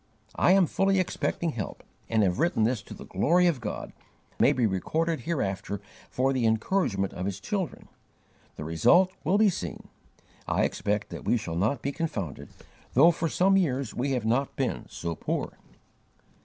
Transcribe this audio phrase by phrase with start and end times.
[0.35, 4.35] I am fully expecting help, and have written this to the glory of God, that
[4.35, 7.87] it may be recorded hereafter for the encouragement of His children.
[8.55, 9.89] The result will be seen.
[10.47, 12.49] I expect that we shall not be confounded,
[12.95, 15.51] though for some years we have not been so poor."